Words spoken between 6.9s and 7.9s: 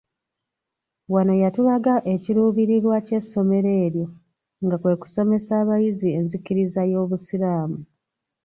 y'obusiraamu.